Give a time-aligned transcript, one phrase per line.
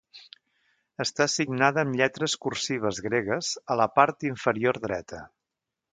[1.05, 5.25] Està signada amb lletres cursives gregues, a la part inferior dreta.